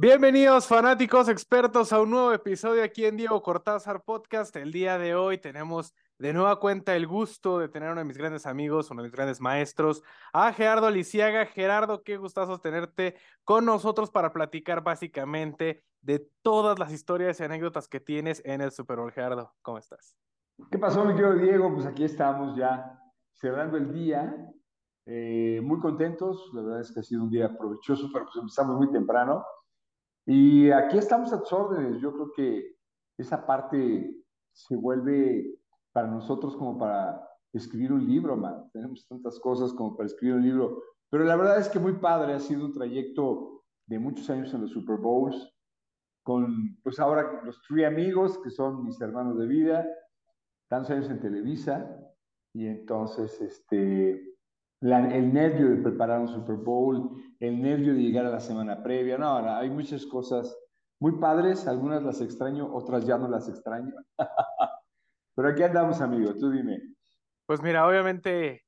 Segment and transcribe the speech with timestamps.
[0.00, 4.54] Bienvenidos fanáticos expertos a un nuevo episodio aquí en Diego Cortázar Podcast.
[4.54, 8.16] El día de hoy tenemos de nueva cuenta el gusto de tener uno de mis
[8.16, 11.46] grandes amigos, uno de mis grandes maestros, a Gerardo Lisiaga.
[11.46, 17.88] Gerardo, qué gustazo tenerte con nosotros para platicar básicamente de todas las historias y anécdotas
[17.88, 19.10] que tienes en el Super Bowl.
[19.10, 20.14] Gerardo, ¿cómo estás?
[20.70, 21.74] ¿Qué pasó, mi querido Diego?
[21.74, 23.00] Pues aquí estamos ya
[23.32, 24.32] cerrando el día,
[25.06, 26.52] eh, muy contentos.
[26.54, 29.44] La verdad es que ha sido un día provechoso, pero pues empezamos muy temprano.
[30.30, 32.02] Y aquí estamos a tus órdenes.
[32.02, 32.76] Yo creo que
[33.16, 34.14] esa parte
[34.52, 35.58] se vuelve
[35.90, 38.68] para nosotros como para escribir un libro, man.
[38.74, 40.82] Tenemos tantas cosas como para escribir un libro.
[41.08, 44.60] Pero la verdad es que muy padre, ha sido un trayecto de muchos años en
[44.60, 45.50] los Super Bowls,
[46.22, 49.88] con pues ahora los tres amigos que son mis hermanos de vida,
[50.68, 51.90] tantos años en Televisa,
[52.52, 54.27] y entonces este,
[54.80, 59.18] el nervio de preparar un Super Bowl, el nervio de llegar a la semana previa.
[59.18, 60.56] No, hay muchas cosas
[61.00, 63.94] muy padres, algunas las extraño, otras ya no las extraño.
[65.34, 66.80] Pero aquí andamos, amigo, tú dime.
[67.46, 68.64] Pues mira, obviamente,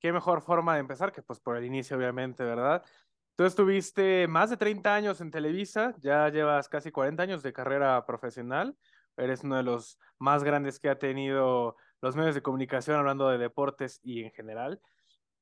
[0.00, 2.82] qué mejor forma de empezar que pues por el inicio, obviamente, ¿verdad?
[3.36, 8.04] Tú estuviste más de 30 años en Televisa, ya llevas casi 40 años de carrera
[8.06, 8.76] profesional,
[9.16, 13.38] eres uno de los más grandes que ha tenido los medios de comunicación hablando de
[13.38, 14.80] deportes y en general.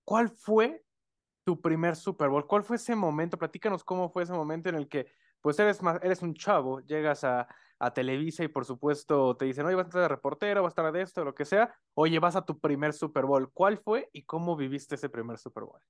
[0.05, 0.85] ¿Cuál fue
[1.45, 2.47] tu primer Super Bowl?
[2.47, 3.39] ¿Cuál fue ese momento?
[3.39, 5.07] Platícanos cómo fue ese momento en el que,
[5.41, 7.49] pues eres, eres un chavo, llegas a,
[7.97, 10.93] Televisa y por supuesto te dicen, oye, vas a estar de reportero, vas a estar
[10.93, 11.75] de esto, lo que sea.
[11.95, 13.51] Oye, vas a tu primer Super Bowl.
[13.53, 15.81] ¿Cuál fue y cómo viviste ese primer Super Bowl?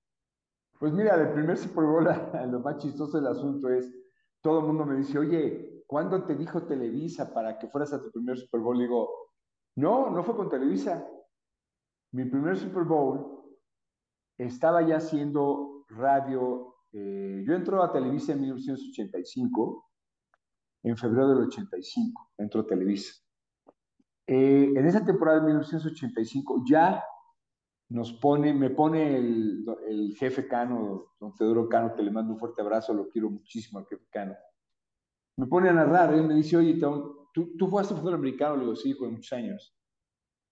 [0.79, 2.05] Pues mira, del primer Super Bowl,
[2.51, 3.95] lo más chistoso del asunto es,
[4.41, 8.11] todo el mundo me dice, oye, ¿cuándo te dijo Televisa para que fueras a tu
[8.11, 8.79] primer Super Bowl?
[8.79, 9.11] digo,
[9.77, 11.07] no, no fue con Televisa.
[12.13, 13.32] Mi primer Super Bowl
[14.47, 16.77] estaba ya haciendo radio.
[16.93, 19.91] Eh, yo entro a Televisa en 1985,
[20.85, 23.15] en febrero del 85, entro a Televisa.
[24.27, 27.03] Eh, en esa temporada de 1985 ya
[27.89, 32.63] nos pone, me pone el, jefe Cano, don Teodoro Cano, que le mando un fuerte
[32.63, 34.35] abrazo, lo quiero muchísimo al jefe Cano.
[35.37, 38.57] Me pone a narrar, él me dice, oye, ¿tú, tú fuiste fútbol americano?
[38.57, 39.75] Le digo, sí, de muchos años.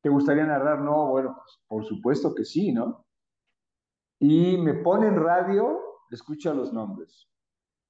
[0.03, 0.81] ¿Te gustaría narrar?
[0.81, 3.05] No, bueno, pues por supuesto que sí, ¿no?
[4.21, 7.29] Y me pone en radio, escucha los nombres,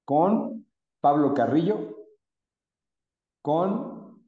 [0.04, 0.64] con
[1.00, 1.96] Pablo Carrillo,
[3.42, 4.24] con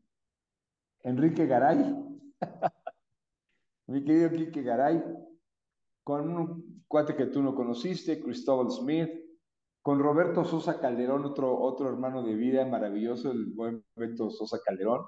[1.01, 1.95] Enrique Garay,
[3.87, 5.03] mi querido Quique Garay,
[6.05, 9.11] con un cuate que tú no conociste, Cristóbal Smith,
[9.81, 15.07] con Roberto Sosa Calderón, otro, otro hermano de vida maravilloso, el buen Roberto Sosa Calderón,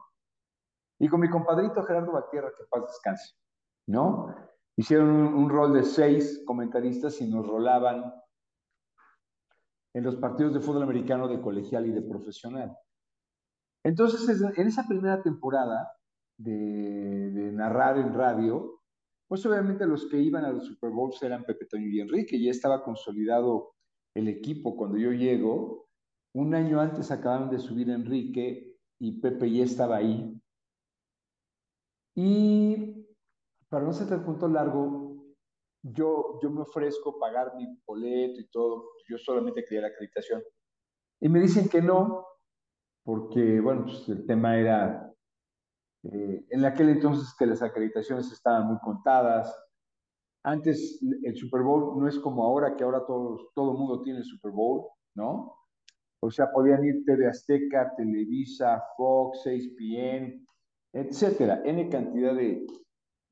[1.00, 3.34] y con mi compadrito Gerardo Batierra, que paz descanse,
[3.86, 4.53] ¿no?
[4.76, 8.12] Hicieron un, rol de seis comentaristas y nos rolaban
[9.94, 12.76] en los partidos de fútbol americano de colegial y de profesional.
[13.84, 15.92] Entonces, en esa primera temporada
[16.36, 18.80] de, narrar en radio,
[19.28, 22.50] pues obviamente los que iban a los Super Bowls eran Pepe Toño y Enrique, ya
[22.50, 23.74] estaba consolidado
[24.14, 25.86] el equipo cuando yo llego.
[26.34, 30.40] Un año antes acabaron de subir Enrique y Pepe ya estaba ahí.
[32.16, 33.03] Y
[33.74, 35.16] para no ser el punto largo,
[35.82, 40.44] yo, yo me ofrezco pagar mi boleto y todo, yo solamente quería la acreditación.
[41.20, 42.24] Y me dicen que no,
[43.02, 45.12] porque, bueno, pues el tema era,
[46.04, 49.52] eh, en aquel entonces que las acreditaciones estaban muy contadas.
[50.44, 54.20] Antes el Super Bowl no es como ahora, que ahora todo, todo el mundo tiene
[54.20, 54.86] el Super Bowl,
[55.16, 55.52] ¿no?
[56.22, 60.46] O sea, podían ir TV Azteca, Televisa, Fox, 6pm,
[60.92, 62.64] etcétera, N cantidad de,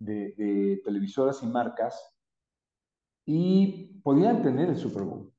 [0.04, 2.14] de, televisoras y marcas
[3.24, 5.32] y podían tener el Super Bowl.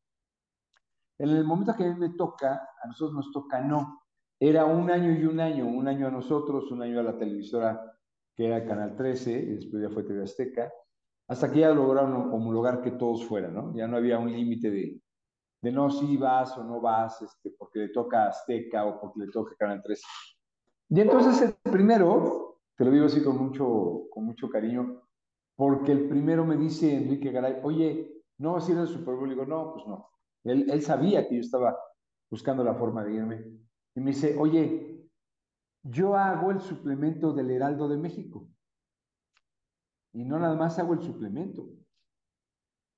[1.20, 4.02] En el momento que a mí me toca, a nosotros nos toca no.
[4.40, 7.94] Era un año y un año, un año a nosotros, un año a la televisora
[8.36, 10.74] que era Canal 13, y después ya fue TV Azteca,
[11.28, 13.76] hasta que ya lograron homologar que todos fueran, ¿no?
[13.76, 15.02] Ya no había un límite de,
[15.62, 19.28] de no, si vas o no vas, este, porque le toca Azteca o porque le
[19.32, 20.04] toca Canal 13.
[20.90, 22.43] Y entonces el primero,
[22.76, 25.04] te lo digo así con mucho, con mucho cariño,
[25.56, 29.28] porque el primero me dice Enrique Garay, oye, ¿no vas a ir al Super Bowl?
[29.28, 30.10] Y digo, no, pues no.
[30.44, 31.78] Él, sabía que yo estaba
[32.30, 33.46] buscando la forma de irme.
[33.96, 35.08] Y me dice, oye,
[35.84, 38.48] yo hago el suplemento del Heraldo de México.
[40.14, 41.70] Y no nada más hago el suplemento.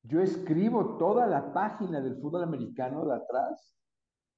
[0.03, 3.75] Yo escribo toda la página del fútbol americano de atrás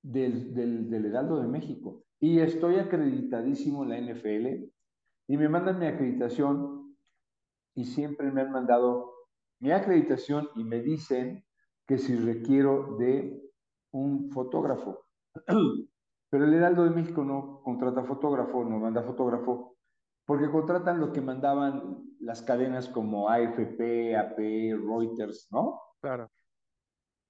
[0.01, 2.04] del, del Heraldo de México.
[2.19, 4.76] Y estoy acreditadísimo en la NFL
[5.27, 6.97] y me mandan mi acreditación
[7.75, 9.13] y siempre me han mandado
[9.59, 11.45] mi acreditación y me dicen
[11.85, 13.41] que si requiero de
[13.91, 15.06] un fotógrafo.
[16.29, 19.77] Pero el Heraldo de México no contrata fotógrafo, no manda fotógrafo,
[20.25, 25.79] porque contratan lo que mandaban las cadenas como AFP, AP, Reuters, ¿no?
[26.01, 26.29] Claro.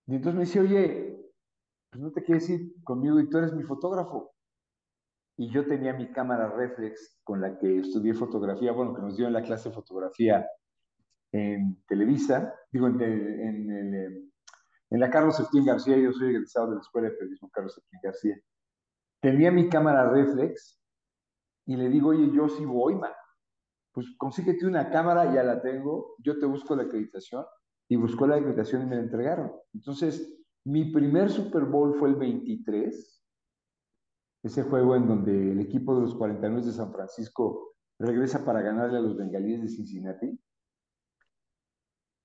[0.08, 1.32] Y entonces me dice, oye,
[1.92, 4.32] pues no te quieres ir conmigo y tú eres mi fotógrafo.
[5.38, 9.28] Y yo tenía mi cámara reflex con la que estudié fotografía, bueno, que nos dio
[9.28, 10.48] en la clase de fotografía
[11.32, 14.32] en Televisa, digo, en, en, en,
[14.90, 18.00] en la Carlos Septín García, yo soy egresado de la Escuela de Periodismo Carlos Septín
[18.02, 18.40] García.
[19.22, 20.82] Tenía mi cámara reflex
[21.66, 23.12] y le digo, oye, yo sí voy, man.
[23.92, 27.46] Pues consíguete una cámara, ya la tengo, yo te busco la acreditación
[27.90, 29.52] y buscó la acreditación y me la entregaron.
[29.74, 33.17] Entonces, mi primer Super Bowl fue el 23,
[34.48, 38.98] ese juego en donde el equipo de los 49 de San Francisco regresa para ganarle
[38.98, 40.40] a los bengalíes de Cincinnati.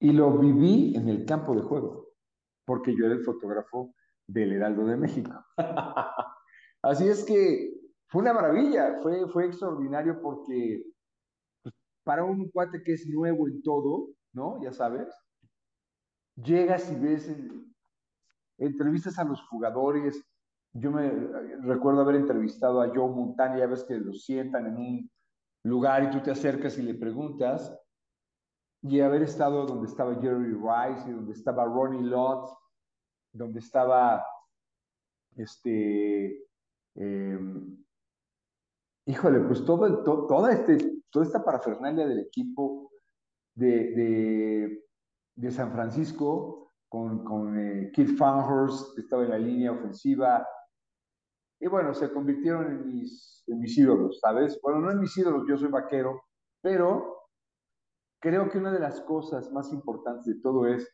[0.00, 2.08] Y lo viví en el campo de juego,
[2.64, 3.94] porque yo era el fotógrafo
[4.26, 5.32] del Heraldo de México.
[6.82, 7.72] Así es que
[8.08, 10.84] fue una maravilla, fue, fue extraordinario porque
[11.62, 11.74] pues,
[12.04, 14.60] para un cuate que es nuevo en todo, ¿no?
[14.62, 15.08] Ya sabes,
[16.34, 17.32] llegas y ves
[18.58, 20.22] entrevistas a los jugadores.
[20.74, 21.10] Yo me
[21.60, 25.10] recuerdo haber entrevistado a Joe Montana, ya ves que lo sientan en un
[25.64, 27.78] lugar y tú te acercas y le preguntas,
[28.82, 32.48] y haber estado donde estaba Jerry Rice y donde estaba Ronnie Lott,
[33.32, 34.24] donde estaba
[35.36, 36.44] este
[36.94, 37.82] em,
[39.06, 42.90] híjole, pues todo, toda, este, toda esta parafernalia del equipo
[43.54, 44.80] de,
[45.34, 50.46] de, San Francisco con, con eh, Keith Farnhurst, que estaba en la línea ofensiva.
[51.62, 54.58] Y bueno, se convirtieron en mis, en mis ídolos, ¿sabes?
[54.60, 56.24] Bueno, no en mis ídolos, yo soy vaquero,
[56.60, 57.28] pero
[58.20, 60.92] creo que una de las cosas más importantes de todo es,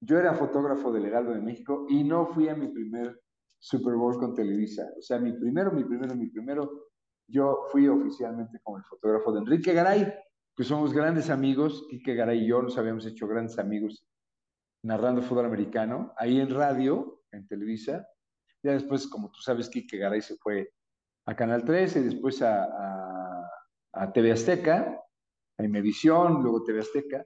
[0.00, 3.20] yo era fotógrafo del Heraldo de México y no fui a mi primer
[3.58, 4.88] Super Bowl con Televisa.
[4.96, 6.90] O sea, mi primero, mi primero, mi primero,
[7.26, 10.14] yo fui oficialmente como el fotógrafo de Enrique Garay,
[10.56, 11.84] que somos grandes amigos.
[11.90, 14.06] Quique Garay y yo nos habíamos hecho grandes amigos
[14.84, 18.06] narrando fútbol americano, ahí en radio, en Televisa.
[18.62, 20.72] Ya después, como tú sabes, Quique Garay se fue
[21.26, 22.68] a Canal 13, después a,
[23.92, 25.00] a, TV Azteca,
[25.58, 27.24] a Imevisión, luego TV Azteca.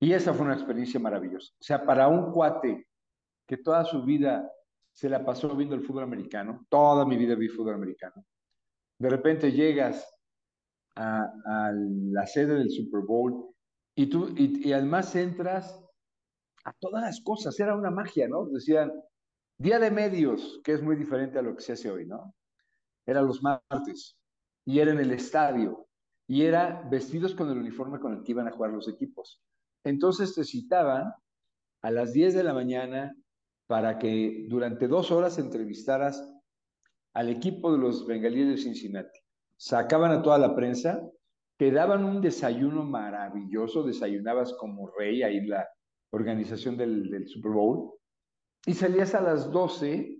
[0.00, 1.52] Y esa fue una experiencia maravillosa.
[1.58, 2.88] O sea, para un cuate
[3.46, 4.50] que toda su vida
[4.92, 8.24] se la pasó viendo el fútbol americano, toda mi vida vi fútbol americano.
[8.98, 10.06] De repente llegas
[10.94, 13.52] a, a la sede del Super Bowl
[13.96, 15.82] y tú, y además entras
[16.64, 18.46] a todas las cosas, era una magia, ¿no?
[18.46, 18.92] Decían,
[19.58, 22.34] día de medios, que es muy diferente a lo que se hace hoy, ¿no?
[23.06, 24.16] Era los martes,
[24.64, 25.86] y era en el estadio,
[26.26, 29.42] y era vestidos con el uniforme con el que iban a jugar los equipos.
[29.84, 31.12] Entonces te citaban
[31.82, 33.14] a las 10 de la mañana
[33.66, 36.26] para que durante dos horas entrevistaras
[37.12, 39.20] al equipo de los bengalíes de Cincinnati.
[39.56, 41.00] Sacaban a toda la prensa,
[41.56, 45.68] te daban un desayuno maravilloso, desayunabas como rey ahí la,
[46.14, 47.92] organización del, Super Bowl,
[48.66, 50.16] y salías a las 12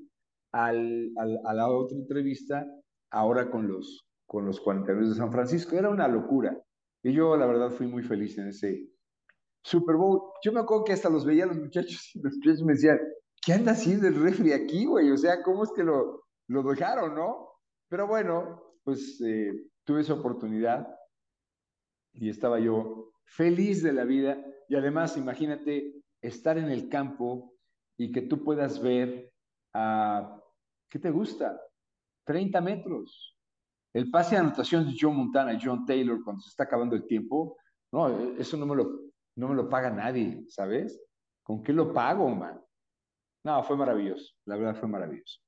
[0.53, 1.13] al,
[1.45, 2.67] a la otra entrevista,
[3.11, 5.77] ahora con los, con los 49 de San Francisco.
[5.77, 6.57] Era una locura.
[7.03, 8.89] Y yo, la verdad, fui muy feliz en ese
[9.63, 10.21] Super Bowl.
[10.43, 12.99] Yo me acuerdo que hasta los veía los muchachos y los muchachos me decían,
[13.45, 15.11] ¿qué anda haciendo el refri aquí, güey?
[15.11, 17.49] O sea, ¿cómo es que lo, lo dejaron, no?
[17.89, 19.53] Pero bueno, pues eh,
[19.85, 20.87] tuve esa oportunidad
[22.13, 27.54] y estaba yo feliz de la vida y además, imagínate estar en el campo
[27.97, 29.33] y que tú puedas ver
[29.75, 30.41] a,
[30.89, 31.61] ¿qué te gusta?
[32.25, 33.37] 30 metros.
[33.93, 37.57] El pase de anotación de John Montana, John Taylor, cuando se está acabando el tiempo,
[37.93, 38.91] no, eso no me lo,
[39.37, 41.01] no me lo paga nadie, ¿sabes?
[41.45, 42.61] ¿Con qué lo pago, man?
[43.45, 45.41] No, fue maravilloso, la verdad fue maravilloso.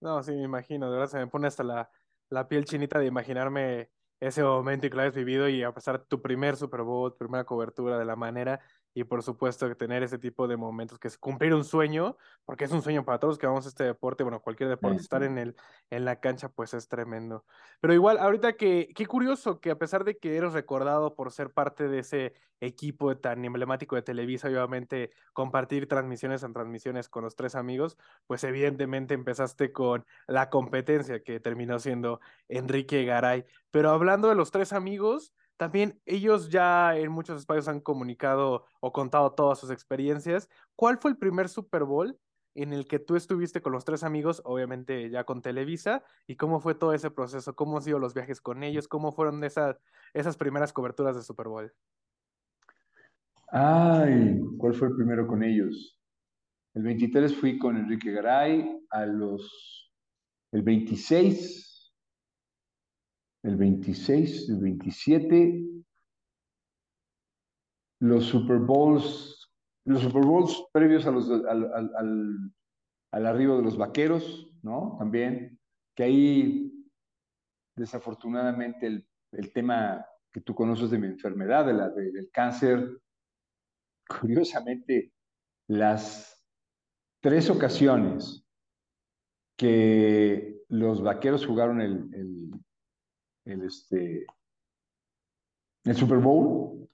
[0.00, 1.90] No, sí, me imagino, de verdad se me pone hasta la,
[2.30, 6.04] la piel chinita de imaginarme ese momento y que lo hayas vivido y a pasar
[6.06, 8.60] tu primer Super Bowl, primera cobertura de la manera
[8.94, 12.64] y por supuesto que tener ese tipo de momentos, que es cumplir un sueño, porque
[12.64, 15.36] es un sueño para todos que vamos a este deporte, bueno, cualquier deporte, estar en,
[15.36, 15.56] el,
[15.90, 17.44] en la cancha pues es tremendo.
[17.80, 21.50] Pero igual, ahorita que, qué curioso que a pesar de que eres recordado por ser
[21.52, 27.34] parte de ese equipo tan emblemático de Televisa, obviamente compartir transmisiones en transmisiones con los
[27.34, 33.44] tres amigos, pues evidentemente empezaste con la competencia que terminó siendo Enrique Garay.
[33.70, 38.92] Pero hablando de los tres amigos, también ellos ya en muchos espacios han comunicado o
[38.92, 40.48] contado todas sus experiencias.
[40.76, 42.18] ¿Cuál fue el primer Super Bowl
[42.54, 46.60] en el que tú estuviste con los tres amigos, obviamente ya con Televisa, y cómo
[46.60, 47.54] fue todo ese proceso?
[47.54, 48.88] ¿Cómo han sido los viajes con ellos?
[48.88, 49.80] ¿Cómo fueron esas,
[50.12, 51.72] esas primeras coberturas de Super Bowl?
[53.48, 56.00] Ay, ¿cuál fue el primero con ellos?
[56.74, 59.92] El 23 fui con Enrique Garay, a los,
[60.50, 61.73] el 26,
[63.44, 65.64] el 26, el 27,
[68.00, 69.52] los Super Bowls,
[69.84, 72.52] los Super Bowls previos a los, al, al,
[73.12, 74.96] al, arribo de los vaqueros, ¿no?
[74.98, 75.60] También,
[75.94, 76.72] que ahí
[77.76, 82.98] desafortunadamente el, el tema que tú conoces de mi enfermedad, de la, de, del cáncer,
[84.08, 85.12] curiosamente,
[85.68, 86.42] las
[87.20, 88.44] tres ocasiones
[89.56, 92.50] que los vaqueros jugaron el,
[93.44, 94.26] el, este,
[95.84, 96.88] el Super Bowl,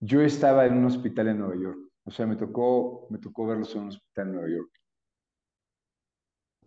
[0.00, 1.78] yo estaba en un hospital en Nueva York.
[2.04, 4.70] O sea, me tocó, me tocó verlos en un hospital en Nueva York.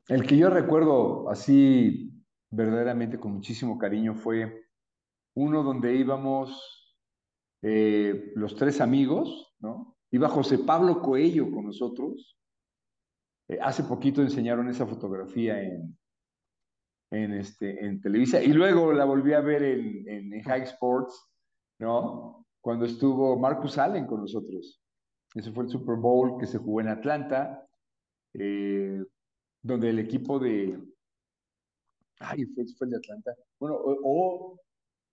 [0.07, 2.13] El que yo recuerdo así
[2.49, 4.65] verdaderamente con muchísimo cariño fue
[5.33, 6.95] uno donde íbamos
[7.61, 9.97] eh, los tres amigos, ¿no?
[10.11, 12.37] Iba José Pablo Coello con nosotros.
[13.49, 15.97] Eh, hace poquito enseñaron esa fotografía en,
[17.11, 21.29] en, este, en Televisa y luego la volví a ver en, en, en High Sports,
[21.79, 22.45] ¿no?
[22.61, 24.81] Cuando estuvo Marcus Allen con nosotros.
[25.35, 27.67] Ese fue el Super Bowl que se jugó en Atlanta,
[28.33, 29.03] eh,
[29.61, 30.81] donde el equipo de...
[32.19, 33.35] Ay, fue, fue el de Atlanta.
[33.59, 34.59] Bueno, o, o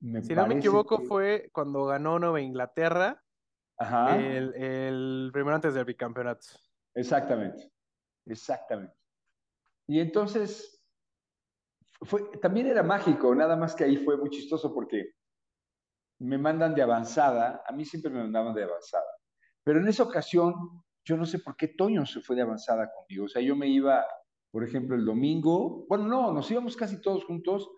[0.01, 1.07] me si no me equivoco, que...
[1.07, 3.23] fue cuando ganó Nueva Inglaterra.
[3.79, 4.17] Ajá.
[4.17, 6.47] El, el, primero antes del bicampeonato.
[6.95, 7.73] Exactamente,
[8.27, 8.95] exactamente.
[9.89, 10.82] Y entonces,
[12.05, 15.13] fue, también era mágico, nada más que ahí fue muy chistoso porque
[16.21, 19.07] me mandan de avanzada, a mí siempre me mandaban de avanzada,
[19.65, 20.55] pero en esa ocasión,
[21.05, 23.69] yo no sé por qué Toño se fue de avanzada conmigo, o sea, yo me
[23.69, 24.05] iba,
[24.51, 27.69] por ejemplo, el domingo, bueno, no, nos íbamos casi todos juntos,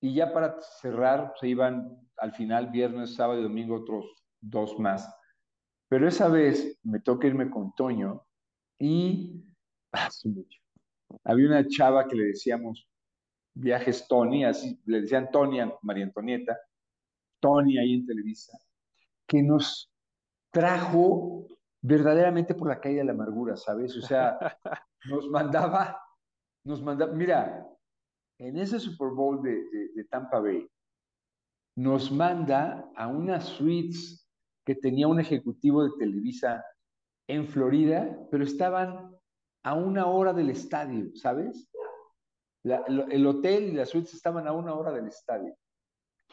[0.00, 4.06] y ya para cerrar se iban al final viernes, sábado y domingo otros
[4.40, 5.14] dos más.
[5.88, 8.24] Pero esa vez me toca irme con Toño
[8.78, 9.44] y
[9.92, 10.08] ah,
[11.24, 12.88] había una chava que le decíamos
[13.54, 16.58] viajes Tony, así le decían Tony a María Antonieta,
[17.40, 18.58] Tony ahí en Televisa,
[19.26, 19.90] que nos
[20.50, 21.46] trajo
[21.82, 23.96] verdaderamente por la calle de la amargura, ¿sabes?
[23.96, 24.38] O sea,
[25.06, 26.00] nos mandaba,
[26.64, 27.66] nos mandaba, mira,
[28.38, 30.68] en ese Super Bowl de, de, de, Tampa Bay,
[31.76, 34.28] nos manda a unas suites
[34.64, 36.64] que tenía un ejecutivo de Televisa
[37.28, 39.16] en Florida, pero estaban
[39.62, 41.69] a una hora del estadio, ¿sabes?
[42.62, 45.54] La, el hotel y las suites estaban a una hora del estadio.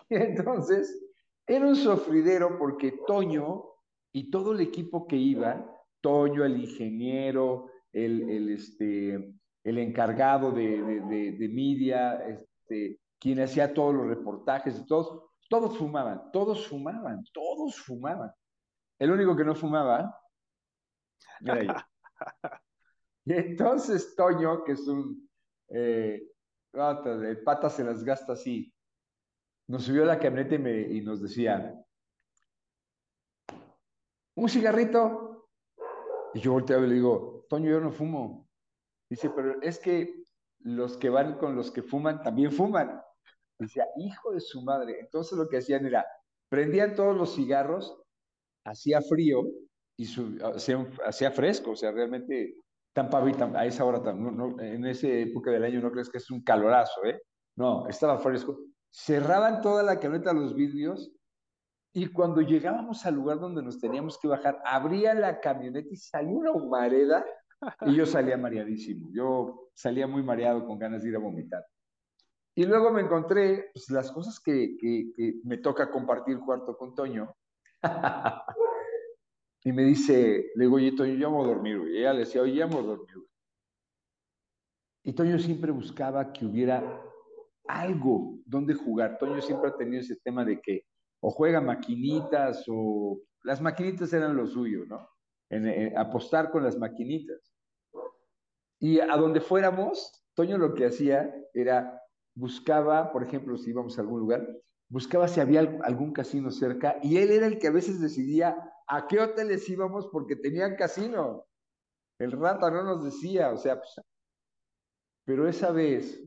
[0.10, 1.04] Y entonces,
[1.46, 3.64] era un sofridero porque Toño
[4.12, 5.66] y todo el equipo que iba,
[6.02, 13.40] Toño, el ingeniero, el, el, este, el encargado de, de, de, de media, este, quien
[13.40, 18.32] hacía todos los reportajes y todos, todos fumaban, todos fumaban, todos fumaban.
[19.00, 20.20] El único que no fumaba
[21.42, 21.74] era yo.
[23.26, 25.27] Y entonces Toño, que es un
[25.70, 26.24] eh,
[26.72, 28.74] se las gasta así,
[29.68, 31.76] nos subió a la camioneta y, nos decía,
[34.36, 35.50] ¿un cigarrito?
[36.34, 38.48] Y yo volteaba y le digo, Toño, yo no fumo.
[39.10, 40.24] Dice, pero es que
[40.60, 43.02] los que van con los que fuman también fuman.
[43.60, 45.00] Decía, hijo de su madre.
[45.00, 46.06] Entonces lo que hacían era,
[46.50, 48.02] prendían todos los cigarros,
[48.66, 49.44] hacía frío
[49.98, 50.08] y
[51.04, 52.56] hacía, fresco, o sea, realmente
[52.98, 56.32] Tampa Bay a esa hora, no, en esa época del año no crees que es
[56.32, 57.22] un calorazo, ¿eh?
[57.56, 58.58] No, estaba fresco.
[58.90, 61.12] Cerraban toda la camioneta los vidrios
[61.94, 66.36] y cuando llegábamos al lugar donde nos teníamos que bajar, abría la camioneta y salía
[66.36, 67.24] una humareda
[67.82, 69.10] y yo salía mareadísimo.
[69.12, 71.64] Yo salía muy mareado con ganas de ir a vomitar.
[72.56, 76.96] Y luego me encontré pues, las cosas que, que, que, me toca compartir cuarto con
[76.96, 77.32] Toño.
[79.68, 81.78] y me dice, le digo, oye, Toño, ya vamos a dormir.
[81.90, 83.18] Y ella le decía, oye, vamos a dormir.
[85.04, 87.04] Y Toño siempre buscaba que hubiera
[87.68, 89.18] algo donde jugar.
[89.18, 90.86] Toño siempre ha tenido ese tema de que
[91.20, 95.06] o juega maquinitas o las maquinitas eran lo suyo, ¿no?
[95.50, 97.54] En, apostar con las maquinitas.
[98.80, 102.02] Y a donde fuéramos, Toño lo que hacía era
[102.36, 104.48] buscaba, por ejemplo, si íbamos a algún lugar,
[104.88, 108.56] buscaba si había algún casino cerca y él era el que a veces decidía
[108.88, 111.46] a qué hoteles íbamos porque tenían casino.
[112.20, 114.02] El rata no nos decía, o sea, pues,
[115.26, 116.24] pero esa vez,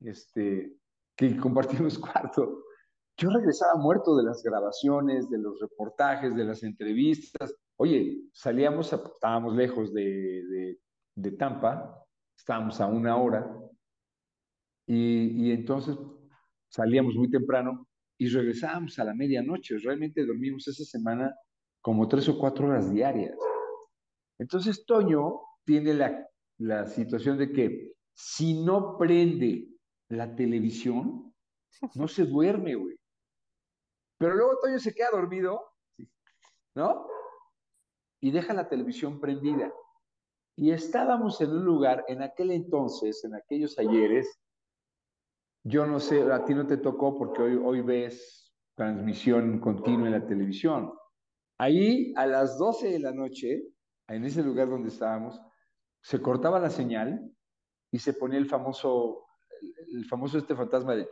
[0.00, 0.76] este,
[1.16, 2.64] que compartimos cuarto,
[3.16, 7.54] yo regresaba muerto de las grabaciones, de los reportajes, de las entrevistas.
[7.76, 10.78] Oye, salíamos, a, estábamos lejos de,
[11.38, 12.04] Tampa,
[12.36, 13.54] estábamos a una hora,
[14.86, 15.96] y, y, entonces
[16.68, 17.86] salíamos muy temprano
[18.18, 19.78] y regresábamos a la medianoche.
[19.78, 21.32] Realmente dormimos esa semana
[21.80, 23.36] como tres o cuatro horas diarias.
[24.38, 29.68] Entonces Toño tiene la, la situación de que si no prende
[30.08, 31.34] la televisión,
[31.94, 32.96] no se duerme, güey.
[34.18, 35.62] Pero luego Toño se queda dormido,
[36.74, 37.06] ¿no?
[38.20, 39.72] Y deja la televisión prendida.
[40.56, 44.38] Y estábamos en un lugar, en aquel entonces, en aquellos ayeres,
[45.64, 50.12] yo no sé, a ti no te tocó porque hoy, hoy ves transmisión continua en
[50.12, 50.92] la televisión.
[51.60, 53.62] Ahí, a las 12 de la noche,
[54.08, 55.38] en ese lugar donde estábamos,
[56.00, 57.20] se cortaba la señal
[57.90, 59.26] y se ponía el famoso,
[59.92, 61.06] el, famoso este fantasma de...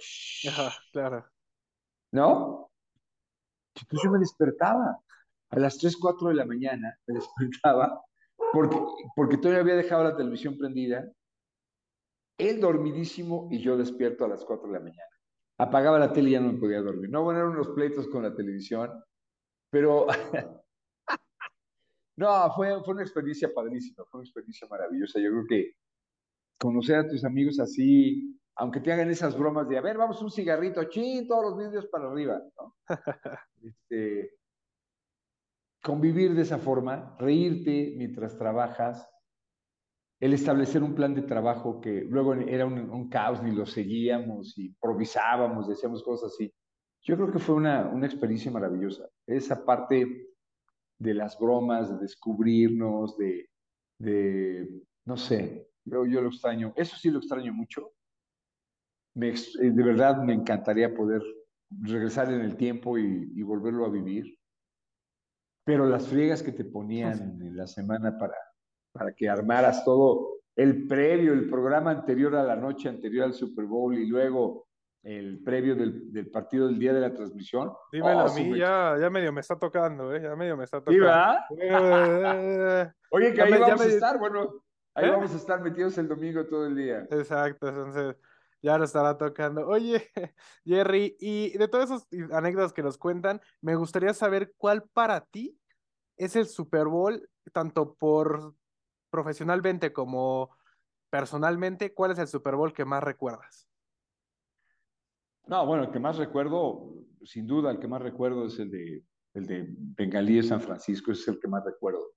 [0.48, 1.26] Ajá, claro.
[2.12, 2.70] ¿No?
[3.74, 4.98] Entonces yo me despertaba.
[5.50, 8.02] A las 3, 4 de la mañana me despertaba
[8.50, 8.78] porque,
[9.14, 11.12] porque todavía había dejado la televisión prendida,
[12.38, 15.12] él dormidísimo y yo despierto a las 4 de la mañana.
[15.58, 17.10] Apagaba la tele y ya no me podía dormir.
[17.10, 19.04] No, bueno, eran unos pleitos con la televisión,
[19.70, 20.06] pero
[22.16, 25.20] no, fue, fue una experiencia padrísima, fue una experiencia maravillosa.
[25.20, 25.72] Yo creo que
[26.58, 30.30] conocer a tus amigos así, aunque te hagan esas bromas de, a ver, vamos un
[30.30, 32.74] cigarrito, chin, todos los vídeos para arriba, ¿no?
[33.62, 34.38] este,
[35.82, 39.08] convivir de esa forma, reírte mientras trabajas,
[40.20, 45.68] el establecer un plan de trabajo que luego era un, caos, ni lo seguíamos, improvisábamos,
[45.68, 46.52] decíamos cosas así.
[47.02, 49.08] Yo creo que fue una, una experiencia maravillosa.
[49.26, 50.28] Esa parte
[50.98, 53.50] de las bromas, de descubrirnos, de,
[53.98, 56.72] de no sé, yo, yo lo extraño.
[56.76, 57.92] Eso sí lo extraño mucho.
[59.14, 61.22] Me, de verdad me encantaría poder
[61.70, 64.38] regresar en el tiempo y, y volverlo a vivir
[65.68, 68.38] pero las friegas que te ponían en la semana para,
[68.90, 73.66] para que armaras todo el previo, el programa anterior a la noche anterior al Super
[73.66, 74.67] Bowl y luego
[75.02, 77.72] el previo del, del partido del día de la transmisión.
[77.92, 80.20] Dímelo oh, a mí, ya, ya medio me está tocando, ¿eh?
[80.22, 80.92] Ya medio me está tocando.
[80.92, 82.94] ¿Sí, va?
[83.10, 84.62] Oye, que ahí vamos a estar, bueno,
[84.94, 85.10] ahí ¿Eh?
[85.10, 87.06] vamos a estar metidos el domingo todo el día.
[87.10, 88.16] Exacto, entonces
[88.60, 89.66] ya nos estará tocando.
[89.66, 90.10] Oye,
[90.64, 95.58] Jerry, y de todas esas anécdotas que nos cuentan, me gustaría saber cuál para ti
[96.16, 98.54] es el Super Bowl, tanto por
[99.10, 100.50] profesionalmente como
[101.10, 103.67] personalmente, ¿cuál es el Super Bowl que más recuerdas?
[105.48, 109.02] No, bueno, el que más recuerdo, sin duda, el que más recuerdo es el de,
[109.34, 112.12] el de Bengalí San Francisco, es el que más recuerdo.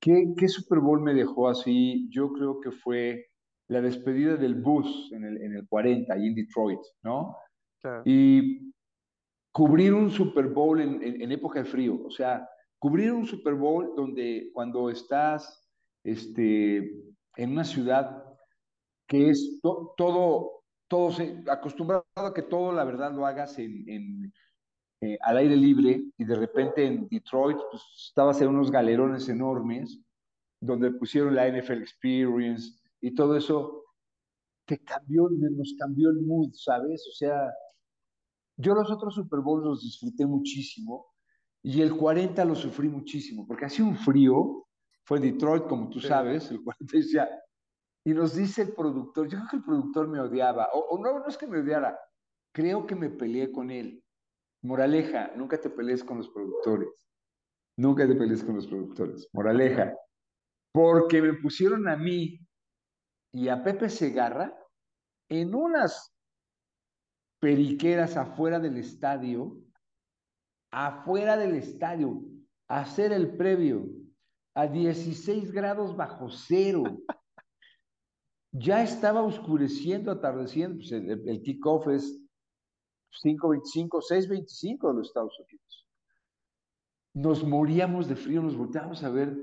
[0.00, 2.08] ¿Qué, ¿Qué Super Bowl me dejó así?
[2.10, 3.26] Yo creo que fue
[3.68, 7.36] la despedida del bus en el, en el 40, ahí en Detroit, ¿no?
[8.04, 8.72] Y
[9.52, 13.94] cubrir un Super Bowl en, en, época de frío, o sea, cubrir un Super Bowl
[13.96, 15.68] donde cuando estás
[16.04, 16.78] este,
[17.36, 18.24] en una ciudad
[19.06, 20.57] que es todo,
[20.88, 24.32] todo se, acostumbrado a que todo, la verdad, lo hagas en,
[25.00, 30.00] eh, al aire libre y de repente en Detroit pues, estabas en unos galerones enormes
[30.60, 33.84] donde pusieron la NFL Experience, y todo eso
[34.66, 37.06] te cambió, nos cambió el mood, ¿sabes?
[37.08, 37.52] O sea,
[38.56, 41.06] yo los otros Super Bowls los disfruté muchísimo
[41.62, 44.66] y el 40 lo sufrí muchísimo porque hacía un frío,
[45.04, 47.28] fue en Detroit, como tú sabes, el 40 decía,
[48.04, 51.26] y nos dice el productor, yo creo que el productor me odiaba, o, no, no
[51.26, 51.98] es que me odiara,
[52.52, 54.02] creo que me peleé con él.
[54.62, 56.88] Moraleja, nunca te pelees con los productores.
[57.76, 59.28] Nunca te pelees con los productores.
[59.32, 59.94] Moraleja.
[60.72, 62.40] Porque me pusieron a mí
[63.32, 64.52] y a Pepe Segarra
[65.28, 66.12] en unas
[67.40, 69.56] periqueras afuera del estadio,
[70.72, 72.22] afuera del estadio,
[72.68, 73.86] a hacer el previo
[74.54, 76.82] a 16 grados bajo cero.
[78.52, 82.18] Ya estaba oscureciendo, atardeciendo, pues el, el kickoff es
[83.22, 85.86] 5.25, 6.25 de los Estados Unidos.
[87.14, 89.36] Nos moríamos de frío, nos volteábamos a ver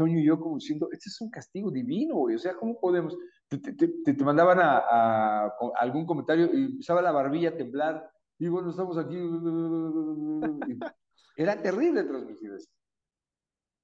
[0.00, 2.36] Toño y yo como diciendo, este es un castigo divino, güey.
[2.36, 3.18] O sea, ¿cómo podemos?
[3.48, 8.10] Te, te, te, mandaban a, a, algún comentario y empezaba la barbilla a temblar.
[8.38, 9.16] Y bueno, estamos aquí.
[11.36, 12.70] Era terrible transmitir eso.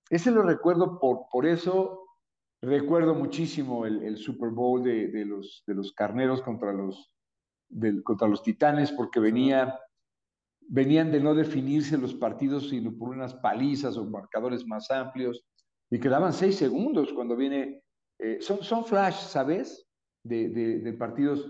[0.09, 2.06] Ese lo recuerdo por, por eso.
[2.63, 7.13] Recuerdo muchísimo el, el Super Bowl de, de, los, de los carneros contra los,
[7.69, 9.79] de, contra los titanes, porque venía,
[10.61, 15.45] venían de no definirse los partidos, sino por unas palizas o marcadores más amplios
[15.91, 17.83] y quedaban seis segundos cuando viene.
[18.19, 19.87] Eh, son, son flash, ¿sabes?
[20.25, 21.49] De, de, partidos.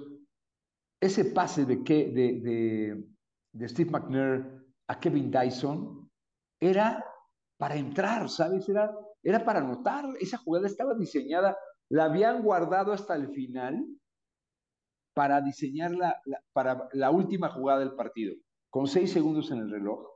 [1.01, 3.05] Ese pase de, que, de, de,
[3.53, 6.11] de Steve McNair a Kevin Dyson
[6.61, 7.05] era
[7.59, 8.69] para entrar, ¿sabes?
[8.69, 8.93] Era,
[9.27, 10.05] era para anotar.
[10.21, 11.59] Esa jugada estaba diseñada,
[11.91, 13.85] la habían guardado hasta el final
[15.15, 18.37] para diseñar la, para la última jugada del partido,
[18.71, 20.07] con seis segundos en el reloj.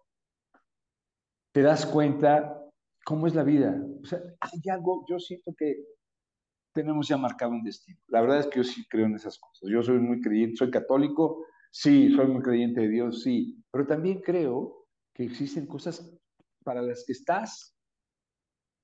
[1.53, 2.57] Te das cuenta
[3.05, 3.83] cómo es la vida.
[4.01, 5.85] O sea, hay algo, yo siento que
[6.73, 7.99] tenemos ya marcado un destino.
[8.07, 9.69] La verdad es que yo sí creo en esas cosas.
[9.69, 14.21] Yo soy muy creyente, soy católico, sí, soy muy creyente de Dios, sí, pero también
[14.21, 16.17] creo que existen cosas
[16.63, 17.75] para las que estás,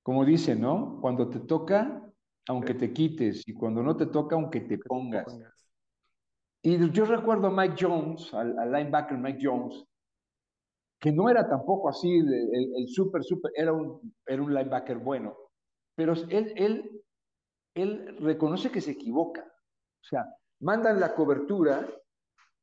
[0.07, 0.99] como dice, ¿no?
[1.01, 2.01] Cuando te toca,
[2.47, 5.37] aunque te quites, y cuando no te toca, aunque te pongas.
[6.61, 9.83] Y yo recuerdo a Mike Jones, al, linebacker Mike Jones,
[10.97, 15.35] que no era tampoco así el, el, super, super, era un, era un linebacker bueno,
[15.93, 17.03] pero él, él,
[17.75, 19.41] él reconoce que se equivoca.
[19.41, 20.25] O sea,
[20.61, 21.85] mandan la cobertura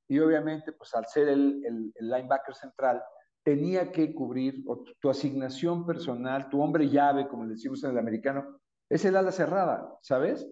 [0.08, 3.02] y obviamente, pues al ser el, el linebacker central,
[3.44, 4.64] tenía que cubrir
[4.98, 9.98] tu asignación personal, tu hombre llave, como decimos en el americano, es el ala cerrada,
[10.00, 10.48] ¿sabes?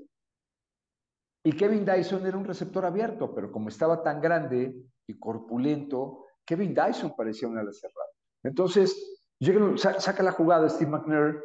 [1.45, 4.77] Y Kevin Dyson era un receptor abierto, pero como estaba tan grande
[5.07, 8.11] y corpulento, Kevin Dyson parecía un ala cerrada.
[8.45, 11.43] Entonces, llega, saca la jugada Steve McNair,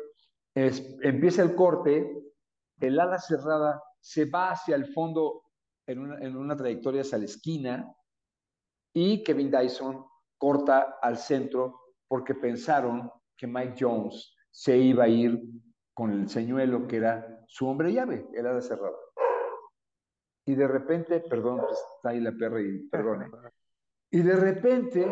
[0.53, 2.23] empieza el corte,
[2.79, 5.43] el ala cerrada se va hacia el fondo
[5.87, 7.95] en una, en una trayectoria hacia la esquina
[8.93, 10.05] y Kevin Dyson
[10.37, 15.39] corta al centro porque pensaron que Mike Jones se iba a ir
[15.93, 18.95] con el señuelo que era su hombre llave, el ala cerrada.
[20.45, 23.29] Y de repente, perdón, pues, está ahí la perra y perdone.
[24.09, 25.05] Y de repente,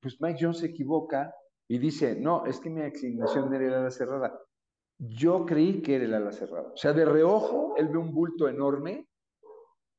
[0.00, 1.34] pues Mike Jones se equivoca
[1.68, 4.40] y dice, no, es que mi asignación era el ala cerrada.
[4.98, 6.70] Yo creí que era el ala cerrada.
[6.72, 9.08] O sea, de reojo, él ve un bulto enorme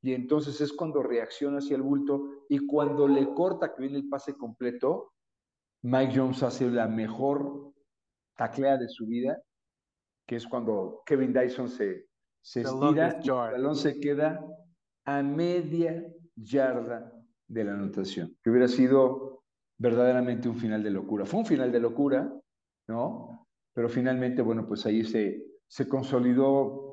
[0.01, 4.09] y entonces es cuando reacciona hacia el bulto y cuando le corta que viene el
[4.09, 5.13] pase completo,
[5.83, 7.73] Mike Jones hace la mejor
[8.35, 9.41] taclea de su vida,
[10.27, 12.07] que es cuando Kevin Dyson se,
[12.41, 14.45] se estira y el balón se queda
[15.05, 16.05] a media
[16.35, 17.11] yarda
[17.47, 19.43] de la anotación, que hubiera sido
[19.77, 21.25] verdaderamente un final de locura.
[21.25, 22.31] Fue un final de locura,
[22.87, 23.47] ¿no?
[23.73, 26.86] Pero finalmente, bueno, pues ahí se, se consolidó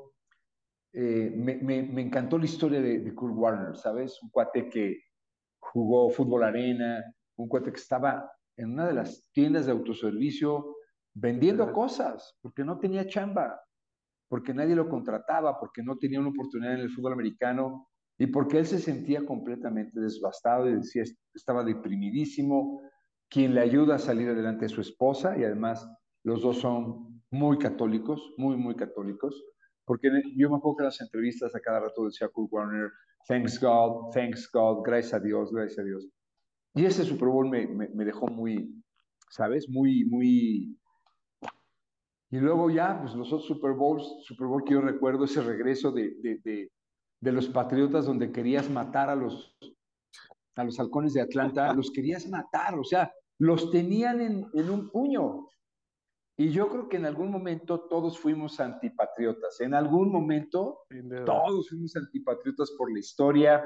[0.97, 4.17] eh, me, encantó la historia de, Kurt Warner, ¿sabes?
[4.23, 5.01] Un cuate que
[5.59, 7.03] jugó fútbol arena,
[7.35, 10.77] un cuate que estaba en una de las tiendas de autoservicio
[11.13, 13.59] vendiendo cosas, porque no tenía chamba,
[14.29, 18.59] porque nadie lo contrataba, porque no tenía una oportunidad en el fútbol americano y porque
[18.59, 21.03] él se sentía completamente desbastado y decía,
[21.33, 22.81] estaba deprimidísimo,
[23.29, 25.85] quien le ayuda a salir adelante es su esposa y además
[26.23, 29.43] los dos son muy católicos, muy, muy católicos.
[29.85, 32.91] Porque yo me acuerdo que en las entrevistas a cada rato decía Kurt Warner,
[33.27, 36.07] thanks God, thanks God, gracias a Dios, gracias a Dios.
[36.73, 38.83] Y ese Super Bowl me, me, dejó muy,
[39.29, 39.69] ¿sabes?
[39.69, 40.77] Muy, muy...
[42.31, 45.91] Y luego ya, pues los otros Super Bowls, Super Bowl que yo recuerdo, ese regreso
[45.91, 46.71] de, de, de,
[47.21, 49.55] de los Patriotas donde querías matar a los,
[50.55, 54.89] a los halcones de Atlanta, los querías matar, o sea, los tenían en, en un
[54.89, 55.47] puño.
[56.37, 59.61] Y yo creo que en algún momento todos fuimos antipatriotas.
[59.61, 60.85] En algún momento
[61.25, 63.65] todos fuimos antipatriotas por la historia,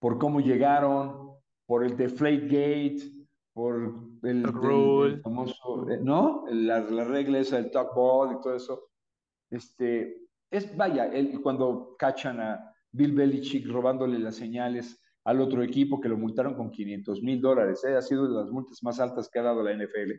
[0.00, 1.34] por cómo llegaron,
[1.66, 3.12] por el Deflate Gate,
[3.52, 6.44] por el, famoso, eh, ¿no?
[6.48, 8.88] La, la, regla esa del talk ball y todo eso.
[9.50, 16.00] Este, es, vaya, el, cuando cachan a Bill Belichick robándole las señales al otro equipo
[16.00, 17.94] que lo multaron con 500 mil dólares, ¿eh?
[17.94, 20.12] ha sido de las multas más altas que ha dado la NFL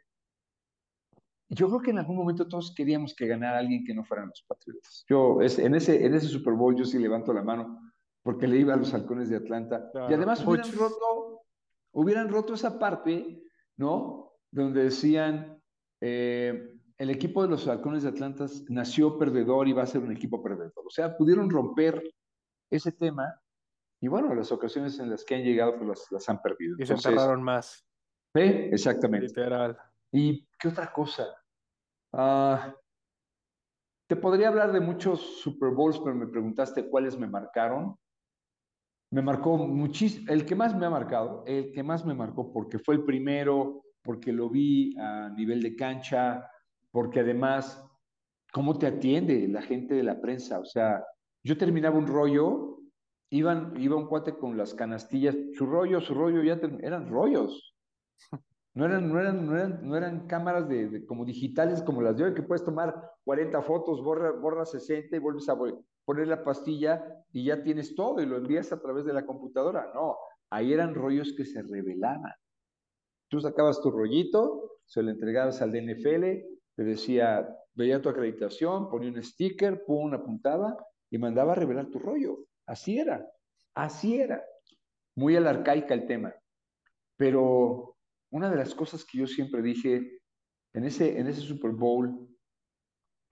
[1.53, 4.41] yo creo que en algún momento todos queríamos que ganara alguien que no fueran los
[4.47, 5.05] Patriotas.
[5.09, 7.91] Yo es, en, ese, en ese Super Bowl yo sí levanto la mano
[8.23, 9.91] porque le iba a los halcones de Atlanta.
[10.09, 11.41] y además hubieran roto,
[11.91, 13.43] hubieran roto esa parte,
[13.75, 14.31] ¿no?
[14.49, 15.61] Donde decían,
[15.99, 20.11] eh, el equipo de los halcones de Atlanta nació perdedor y va a ser un
[20.11, 20.71] equipo perdedor.
[20.85, 22.01] O sea, pudieron romper
[22.69, 23.41] ese tema
[23.99, 26.75] y bueno, las ocasiones en las que han llegado pues las, han perdido.
[26.79, 27.85] Y se enterraron más.
[28.33, 29.27] Sí, exactamente.
[29.27, 29.77] Literal.
[30.11, 31.25] ¿Y qué otra cosa?
[32.13, 32.75] Ah,
[34.07, 37.95] te podría hablar de muchos Super Bowls, pero me preguntaste cuáles me marcaron.
[39.11, 42.79] Me marcó muchísimo, el que más me ha marcado, el que más me marcó porque
[42.79, 46.49] fue el primero, porque lo vi a nivel de cancha,
[46.91, 47.85] porque además,
[48.51, 50.59] ¿cómo te atiende la gente de la prensa?
[50.59, 51.05] O sea,
[51.43, 52.79] yo terminaba un rollo,
[53.29, 57.75] iban, iba un cuate con las canastillas, su rollo, su rollo, ya eran rollos.
[58.73, 62.23] No eran, no eran, no eran, no eran cámaras de, como digitales como las de
[62.23, 65.57] hoy, que puedes tomar 40 fotos, borra, borra 60 y vuelves a
[66.05, 67.03] poner la pastilla
[67.33, 69.91] y ya tienes todo y lo envías a través de la computadora.
[69.93, 70.15] No,
[70.49, 72.33] ahí eran rollos que se revelaban.
[73.27, 76.25] Tú sacabas tu rollito, se lo entregabas al DNFL,
[76.75, 80.77] te decía, veía tu acreditación, ponía un sticker, pum, una puntada
[81.09, 82.45] y mandaba a revelar tu rollo.
[82.65, 83.25] Así era,
[83.75, 84.43] así era.
[85.15, 86.33] Muy al arcaica el tema.
[87.17, 87.97] Pero
[88.31, 90.19] una de las cosas que yo siempre dije,
[90.73, 92.27] en ese, en ese Super Bowl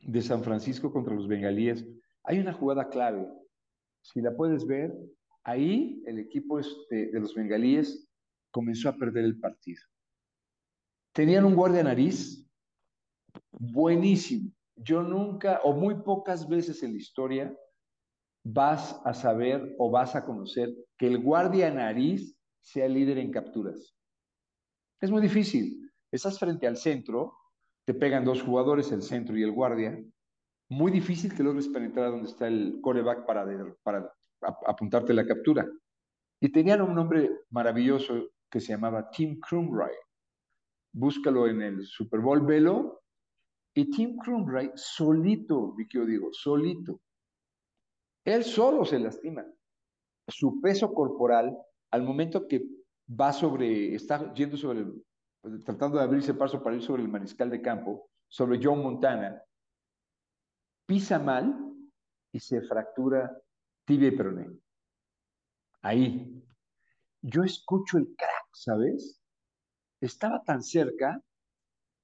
[0.01, 1.85] de San Francisco contra los bengalíes,
[2.23, 3.27] hay una jugada clave.
[4.01, 4.93] Si la puedes ver,
[5.43, 8.09] ahí el equipo este, de los bengalíes
[8.51, 9.81] comenzó a perder el partido.
[11.13, 12.45] Tenían un guardia nariz
[13.51, 14.51] buenísimo.
[14.75, 17.57] Yo nunca, o muy pocas veces en la historia,
[18.43, 23.98] vas a saber o vas a conocer que el guardia nariz sea líder en capturas.
[25.01, 25.89] Es muy difícil.
[26.11, 27.37] Estás frente al centro,
[27.85, 29.97] te pegan dos jugadores, el centro y el guardia.
[30.69, 33.45] Muy difícil que logres penetrar donde está el coreback para,
[33.83, 34.13] para
[34.67, 35.67] apuntarte la captura.
[36.41, 39.97] Y tenían un nombre maravilloso que se llamaba Tim Krumrie.
[40.93, 43.01] Búscalo en el Super Bowl, velo.
[43.73, 47.01] Y Tim Krumrie solito, yo digo, solito.
[48.25, 49.45] Él solo se lastima.
[50.27, 51.57] Su peso corporal,
[51.91, 52.63] al momento que
[53.09, 54.85] va sobre, está yendo sobre,
[55.65, 59.41] tratando de abrirse paso para ir sobre el mariscal de campo, sobre John Montana,
[60.85, 61.55] pisa mal
[62.31, 63.35] y se fractura
[63.85, 64.49] tibia y peroné.
[65.81, 66.43] Ahí.
[67.21, 69.21] Yo escucho el crack, ¿sabes?
[69.99, 71.21] Estaba tan cerca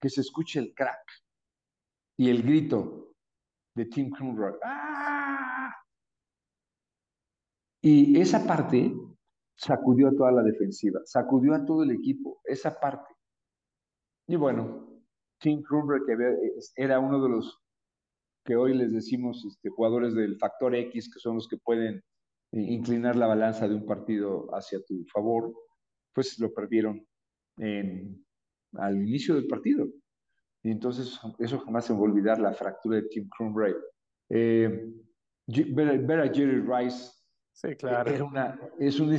[0.02, 1.24] que se escucha el crack
[2.18, 3.14] y el grito
[3.76, 4.60] de Tim Krumrock.
[4.64, 5.74] ¡Ah!
[7.82, 8.94] Y esa parte
[9.56, 13.14] sacudió a toda la defensiva, sacudió a todo el equipo, esa parte.
[14.28, 14.96] Y bueno,
[15.40, 16.08] Tim Krumrock
[16.76, 17.62] era uno de los
[18.44, 22.04] que hoy les decimos este, jugadores del factor X, que son los que pueden
[22.52, 25.54] inclinar la balanza de un partido hacia tu favor,
[26.14, 27.06] pues lo perdieron
[27.58, 29.88] al inicio del partido.
[30.64, 33.74] Y entonces eso jamás se va a olvidar, la fractura de Tim Crumray.
[34.30, 34.92] Eh,
[35.48, 37.12] ver, a Jerry Rice
[37.56, 38.12] sí, claro.
[38.12, 39.12] era, una, es un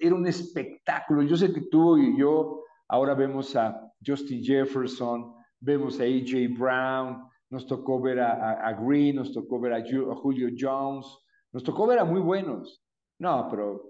[0.00, 1.22] era un espectáculo.
[1.22, 7.28] Yo sé que tú y yo ahora vemos a Justin Jefferson, vemos a AJ Brown,
[7.50, 9.82] nos tocó ver a, Green, nos tocó ver a,
[10.16, 11.06] Julio Jones,
[11.52, 12.82] nos tocó ver a muy buenos.
[13.20, 13.84] No, pero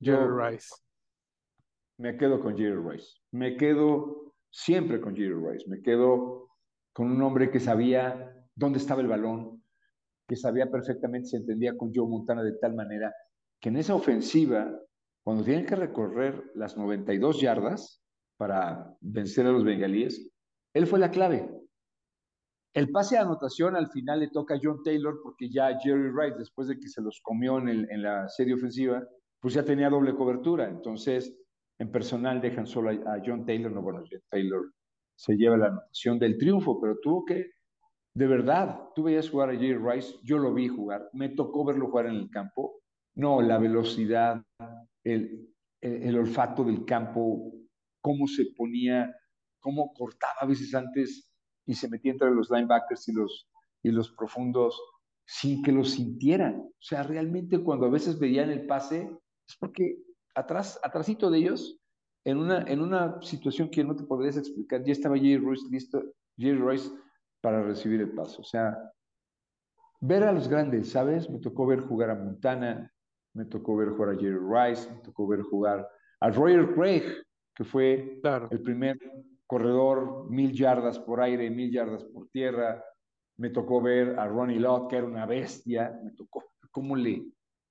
[0.00, 0.74] Jerry Rice.
[1.98, 3.16] Me quedo con Jerry Rice.
[3.32, 5.68] Me quedo siempre con Jerry Rice.
[5.68, 6.50] Me quedo
[6.92, 9.55] con un hombre que sabía dónde estaba el balón,
[10.26, 13.14] que sabía perfectamente, se entendía con Joe Montana de tal manera
[13.60, 14.70] que en esa ofensiva,
[15.24, 18.02] cuando tienen que recorrer las 92 yardas
[18.36, 20.30] para vencer a los bengalíes,
[20.74, 21.48] él fue la clave.
[22.74, 26.36] El pase de anotación al final le toca a John Taylor porque ya Jerry Rice,
[26.36, 29.02] después de que se los comió en, la serie ofensiva,
[29.40, 30.68] pues ya tenía doble cobertura.
[30.68, 31.34] Entonces,
[31.78, 33.72] en personal dejan solo a, John Taylor.
[33.72, 34.74] No, bueno, John Taylor
[35.14, 37.52] se lleva la anotación del triunfo, pero tuvo que,
[38.16, 41.88] de verdad, tú veías jugar a Jerry Rice, yo lo vi jugar, me tocó verlo
[41.90, 42.80] jugar en el campo.
[43.14, 44.42] No, la velocidad,
[45.04, 47.52] el, el olfato del campo,
[48.00, 49.14] cómo se ponía,
[49.60, 51.30] cómo cortaba a veces antes
[51.66, 53.50] y se metía entre los linebackers y los,
[53.82, 54.80] y los profundos
[55.26, 56.60] sin que lo sintieran.
[56.60, 59.10] O sea, realmente cuando a veces veían el pase,
[59.46, 59.98] es porque
[60.34, 61.78] atrás, atrásito de ellos,
[62.24, 66.02] en una, en una situación que no te podrías explicar, ya estaba Jerry Royce listo,
[66.38, 66.90] Jerry Royce
[67.40, 68.42] para recibir el paso.
[68.42, 68.76] O sea,
[70.00, 71.28] ver a los grandes, ¿sabes?
[71.30, 72.92] Me tocó ver jugar a Montana,
[73.34, 75.88] me tocó ver jugar a Jerry Rice, me tocó ver jugar
[76.20, 77.04] a Royer Craig,
[77.54, 78.20] que fue
[78.50, 78.98] el primer
[79.46, 82.82] corredor mil yardas por aire, mil yardas por tierra.
[83.38, 85.98] Me tocó ver a Ronnie Lott, que era una bestia.
[86.02, 87.24] Me tocó cómo le,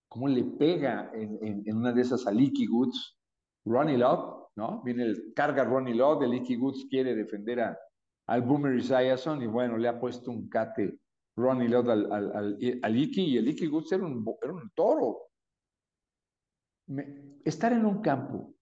[0.08, 3.18] cómo le pega en, en, una de esas a Leaky Goods.
[3.66, 4.82] Ronnie Lott, ¿no?
[4.84, 7.78] Viene el carga Ronnie Lott, el Leaky Goods quiere defender a,
[8.28, 11.00] al Boomer y bueno, le ha puesto un cate
[11.36, 15.30] Ronnie Lott al, al, al, al y el Icky Goods era un, era un toro.
[17.44, 18.54] estar en un campo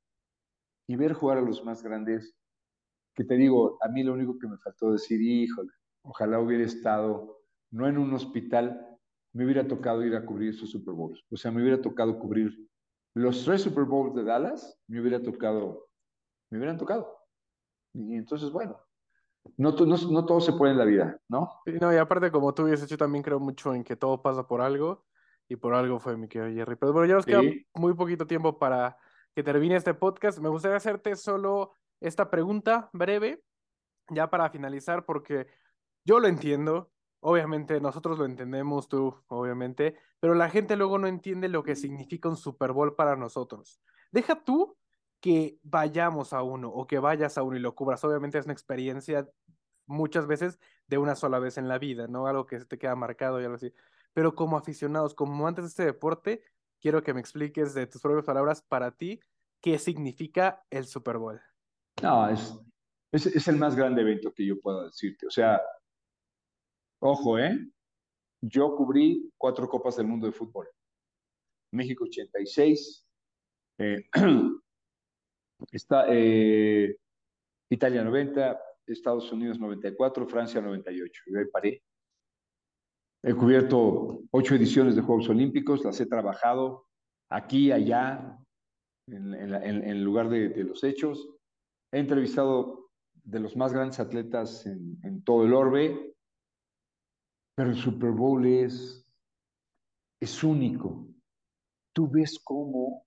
[0.87, 2.35] y ver jugar a los más grandes
[3.15, 5.71] que te digo, a mí lo único que me faltó decir, híjole,
[6.01, 8.97] ojalá hubiera estado, no en un hospital,
[9.33, 11.23] me hubiera tocado ir a cubrir esos Super Bowls.
[11.31, 12.51] O sea, me hubiera tocado cubrir
[13.13, 15.89] los tres Super Bowls de Dallas, me hubiera tocado,
[16.49, 17.19] me hubieran tocado.
[17.93, 18.79] Y entonces, bueno,
[19.57, 21.61] no, no, no todo se puede en la vida, ¿no?
[21.65, 24.47] Sí, no, y aparte, como tú dices, yo también creo mucho en que todo pasa
[24.47, 25.05] por algo,
[25.47, 26.75] y por algo fue mi querido Jerry.
[26.75, 27.41] Pero bueno, ya nos queda
[27.75, 28.97] muy poquito tiempo para
[29.35, 30.39] que termine este podcast.
[30.39, 33.43] Me gustaría hacerte solo esta pregunta breve,
[34.09, 35.47] ya para finalizar, porque
[36.05, 41.47] yo lo entiendo, obviamente nosotros lo entendemos, tú obviamente, pero la gente luego no entiende
[41.47, 43.81] lo que significa un Super Bowl para nosotros.
[44.11, 44.75] Deja tú
[45.23, 48.03] que vayamos a uno o que vayas a uno y lo cubras.
[48.03, 49.25] Obviamente es una experiencia
[49.85, 52.27] muchas veces de una sola vez en la vida, ¿no?
[52.27, 53.73] Algo que se te queda marcado y algo así.
[54.11, 56.43] Pero como aficionados, como amantes de este deporte,
[56.81, 59.21] quiero que me expliques de tus propias palabras para ti
[59.61, 61.39] qué significa el Super Bowl.
[62.01, 62.59] No, es,
[63.13, 65.25] Es, es el más grande evento que yo puedo decirte.
[65.25, 65.61] O sea,
[66.99, 67.57] ojo, ¿eh?
[68.41, 70.67] Yo cubrí cuatro Copas del Mundo de Fútbol.
[71.71, 73.07] México 86,
[73.79, 74.09] eh,
[75.71, 76.97] está, eh,
[77.69, 81.23] Italia 90, Estados Unidos 94, Francia 98.
[81.27, 81.83] Yo ahí paré.
[83.23, 86.87] He cubierto ocho ediciones de Juegos Olímpicos, las he trabajado
[87.29, 88.37] aquí, allá,
[89.07, 91.29] en, en, en el lugar de, de, los hechos.
[91.91, 92.89] He entrevistado
[93.23, 96.15] de los más grandes atletas en, en todo el orbe,
[97.55, 99.05] pero el Super Bowl es,
[100.21, 101.07] es único.
[101.93, 103.05] Tú ves cómo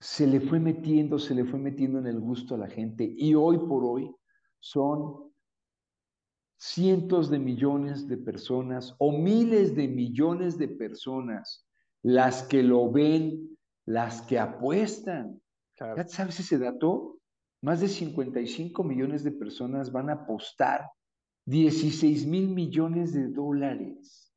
[0.00, 3.34] se le fue metiendo, se le fue metiendo en el gusto a la gente y
[3.34, 4.14] hoy por hoy
[4.60, 5.32] son
[6.56, 11.66] cientos de millones de personas o miles de millones de personas
[12.02, 13.56] las que lo ven,
[13.86, 15.40] las que apuestan.
[15.76, 15.96] Claro.
[15.96, 17.18] ¿Ya sabes ese dato?
[17.62, 20.88] Más de 55 millones de personas van a apostar
[21.46, 24.32] 16 mil millones de dólares.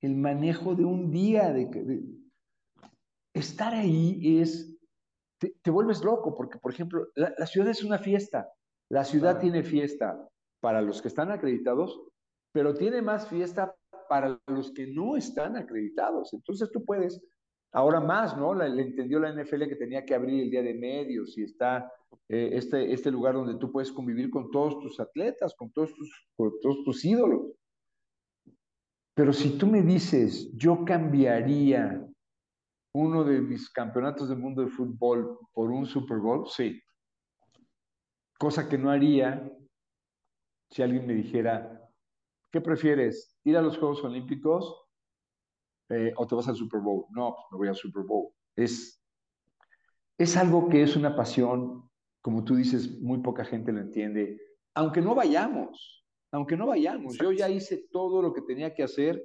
[0.00, 2.02] El manejo de un día de, de
[3.34, 4.69] estar ahí es,
[5.40, 8.48] te, te, vuelves loco, porque por ejemplo, la, la ciudad es una fiesta,
[8.90, 9.40] la ciudad claro.
[9.40, 10.28] tiene fiesta
[10.60, 12.00] para los que están acreditados,
[12.52, 13.74] pero tiene más fiesta
[14.08, 16.32] para los que no están acreditados.
[16.34, 17.20] Entonces tú puedes,
[17.72, 18.54] ahora más, ¿no?
[18.54, 21.90] Le, le entendió la NFL que tenía que abrir el día de medios y está
[22.28, 26.28] eh, este, este lugar donde tú puedes convivir con todos tus atletas, con todos tus,
[26.36, 27.52] con todos tus ídolos.
[29.14, 32.06] Pero si tú me dices, yo cambiaría
[32.92, 36.80] uno de mis campeonatos del mundo de fútbol por un Super Bowl, sí.
[38.38, 39.50] Cosa que no haría
[40.70, 41.88] si alguien me dijera,
[42.50, 43.38] ¿qué prefieres?
[43.44, 44.86] ¿Ir a los Juegos Olímpicos
[45.88, 47.06] eh, o te vas al Super Bowl?
[47.10, 48.32] No, pues me voy al Super Bowl.
[48.56, 49.02] Es,
[50.18, 54.40] es algo que es una pasión, como tú dices, muy poca gente lo entiende,
[54.74, 57.18] aunque no vayamos, aunque no vayamos.
[57.18, 59.22] Yo ya hice todo lo que tenía que hacer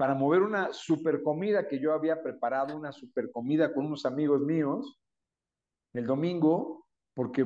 [0.00, 4.40] para mover una super comida que yo había preparado, una super comida con unos amigos
[4.40, 4.98] míos
[5.92, 7.44] el domingo, porque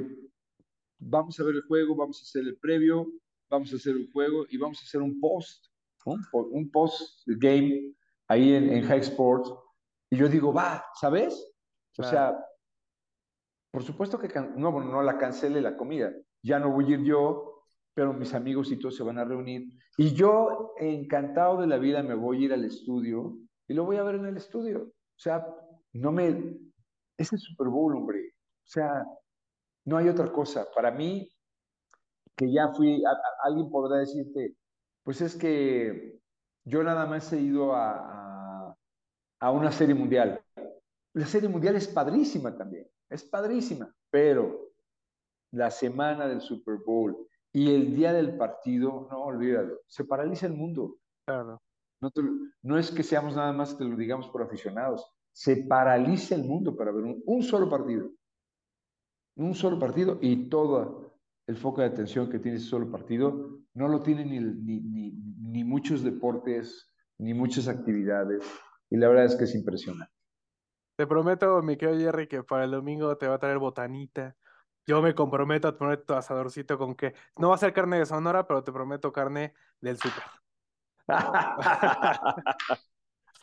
[1.01, 3.09] vamos a ver el juego, vamos a hacer el previo,
[3.51, 5.67] vamos a hacer un juego y vamos a hacer un post,
[6.05, 7.93] un, un post game
[8.29, 9.53] ahí en, en, High Sports.
[10.11, 11.35] Y yo digo, va, ¿sabes?
[11.97, 12.09] Claro.
[12.09, 12.47] O sea,
[13.73, 16.12] por supuesto que no, no la cancele la comida.
[16.40, 17.54] Ya no voy a ir yo,
[17.95, 19.69] pero mis amigos y todos se van a reunir.
[19.97, 23.97] Y yo, encantado de la vida, me voy a ir al estudio y lo voy
[23.97, 24.83] a ver en el estudio.
[24.83, 25.47] O sea,
[25.93, 26.59] no me...
[27.17, 28.35] Es el Super Bowl, hombre.
[28.37, 29.05] O sea,
[29.85, 30.67] no hay otra cosa.
[30.75, 31.31] Para mí,
[32.37, 34.57] que ya fui, a, alguien podrá decirte,
[35.05, 36.19] pues es que
[36.65, 38.77] yo nada más he ido a,
[39.41, 40.43] a, una serie mundial.
[41.13, 44.73] La serie mundial es padrísima también, es padrísima, pero
[45.53, 50.53] la semana del Super Bowl y el día del partido, no olvídalo, se paraliza el
[50.53, 50.99] mundo.
[51.27, 51.62] Claro.
[52.03, 52.21] No, te,
[52.62, 56.77] no es que seamos nada más que lo digamos por aficionados, se paraliza el mundo
[56.77, 58.11] para ver un, un solo partido
[59.37, 61.12] un solo partido y todo
[61.47, 65.12] el foco de atención que tiene ese solo partido no lo tienen ni, ni, ni,
[65.40, 68.45] ni, muchos deportes, ni muchas actividades.
[68.88, 70.12] Y la verdad es que es impresionante.
[70.97, 74.37] Te prometo, mi querido Jerry, que para el domingo te va a traer botanita.
[74.87, 78.07] Yo me comprometo a poner tu asadorcito con que no va a ser carne de
[78.07, 80.23] Sonora, pero te prometo carne del súper.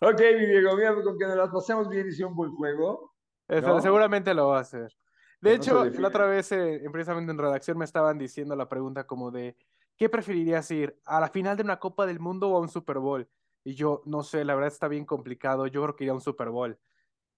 [0.01, 3.13] ok, mi Diego, mira, con que nos las pasemos bien y sea un buen juego.
[3.47, 3.81] ¿no?
[3.81, 4.95] Seguramente lo va a hacer.
[5.41, 9.31] De hecho, la otra vez, eh, precisamente en redacción, me estaban diciendo la pregunta como
[9.31, 9.57] de,
[9.97, 10.99] ¿qué preferirías ir?
[11.05, 13.27] ¿A la final de una Copa del Mundo o a un Super Bowl?
[13.63, 16.21] Y yo, no sé, la verdad está bien complicado, yo creo que iría a un
[16.21, 16.77] Super Bowl.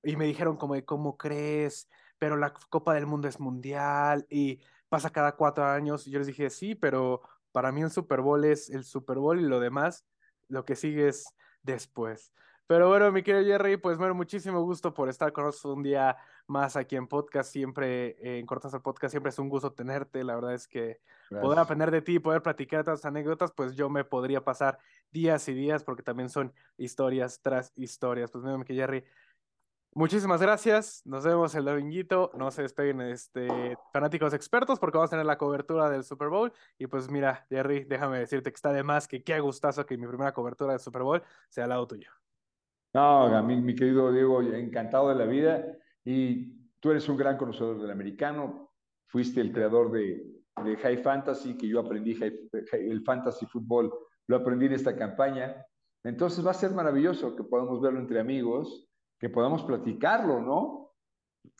[0.04, 1.90] Y me dijeron como de, ¿cómo crees?
[2.20, 6.08] Pero la Copa del Mundo es mundial y pasa cada cuatro años.
[6.08, 7.22] Y yo les dije, sí, pero
[7.52, 10.06] para mí un Super Bowl es el Super Bowl y lo demás,
[10.48, 12.34] lo que sigue es después.
[12.66, 16.16] Pero bueno, mi querido Jerry, pues bueno, muchísimo gusto por estar con nosotros un día
[16.48, 17.52] más aquí en podcast.
[17.52, 20.24] Siempre, eh, en Cortas el Podcast, siempre es un gusto tenerte.
[20.24, 21.42] La verdad es que Gracias.
[21.42, 24.80] poder aprender de ti, poder platicar otras anécdotas, pues yo me podría pasar
[25.12, 28.32] días y días porque también son historias tras historias.
[28.32, 29.04] Pues bueno, mi querido Jerry,
[29.96, 31.02] muchísimas gracias.
[31.06, 32.32] Nos vemos el dominguito.
[32.38, 36.52] No se despeguen, este, fanáticos expertos, porque vamos a tener la cobertura del Super Bowl.
[36.78, 40.08] Y pues mira, Jerry, déjame decirte que está de más que qué gustazo que mi
[40.08, 42.12] primera cobertura del Super Bowl sea al lado tuyo.
[42.94, 45.66] No, mí, mi querido Diego, encantado de la vida.
[46.06, 48.72] Y tú eres un gran conocedor del americano.
[49.08, 53.92] Fuiste el creador de, de High Fantasy, que yo aprendí high, el Fantasy Fútbol,
[54.28, 55.66] lo aprendí en esta campaña.
[56.04, 58.88] Entonces va a ser maravilloso que podamos verlo entre amigos,
[59.24, 60.92] que podamos platicarlo, ¿no?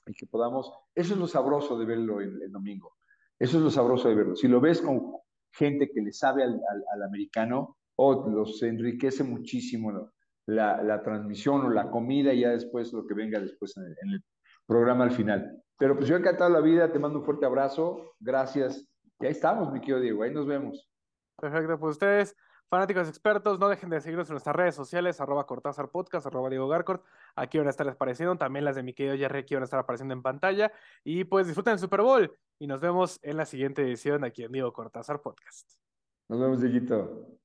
[0.06, 2.98] Y que podamos, eso es lo sabroso de verlo el, el domingo.
[3.40, 4.36] Eso es lo sabroso de verlo.
[4.36, 5.14] Si lo ves con
[5.54, 10.12] gente que le sabe al, americano, oh, los enriquece muchísimo
[10.46, 14.22] la, la, transmisión o la comida y ya después lo que venga después en el,
[14.68, 15.64] programa al final.
[15.78, 18.86] Pero pues yo he encantado la vida, te mando un fuerte abrazo, gracias.
[19.22, 20.86] Y ahí estamos, mi querido Diego, ahí nos vemos.
[21.40, 22.36] Perfecto, pues ustedes
[22.74, 26.68] Fanáticos expertos, no dejen de seguirnos en nuestras redes sociales, arroba Cortázar Podcast, arroba Diego
[26.68, 27.04] Garcort.
[27.36, 29.80] Aquí van a estar apareciendo, también las de mi querido Jerry aquí van a estar
[29.80, 30.72] apareciendo en pantalla.
[31.04, 34.52] Y pues disfruten el Super Bowl y nos vemos en la siguiente edición aquí en
[34.52, 35.72] Diego Cortázar Podcast.
[36.28, 37.38] Nos vemos, Dieguito.